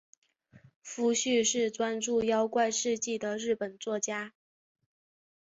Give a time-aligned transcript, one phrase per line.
[0.81, 4.33] 夫婿是专注妖怪事迹的日本作家。